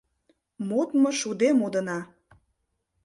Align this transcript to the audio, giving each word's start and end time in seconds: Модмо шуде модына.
Модмо 0.67 1.11
шуде 1.19 1.49
модына. 1.59 1.99